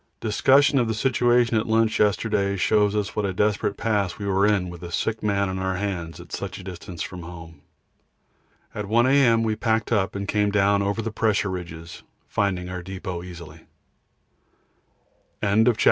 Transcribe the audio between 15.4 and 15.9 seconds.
CHAPTER XX The Last March_25_ Sunday, February 18. R. 32. Temp.